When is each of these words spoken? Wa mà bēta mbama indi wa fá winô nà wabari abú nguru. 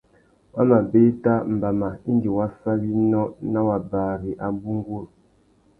Wa 0.55 0.63
mà 0.69 0.79
bēta 0.93 1.33
mbama 1.55 1.89
indi 2.09 2.29
wa 2.37 2.47
fá 2.59 2.71
winô 2.81 3.23
nà 3.51 3.59
wabari 3.67 4.31
abú 4.45 4.69
nguru. 4.77 5.09